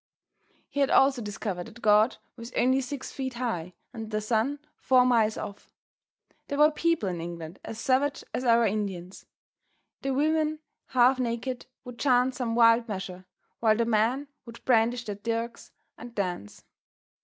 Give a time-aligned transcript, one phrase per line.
[0.67, 5.05] He had also discovered that God was only six feet high and the sun four
[5.05, 5.69] miles off.
[6.47, 9.27] There were people in England as savage as our Indians.
[10.01, 13.27] The women, half naked, would chant some wild measure,
[13.59, 16.63] while the men would brandish their dirks and dance.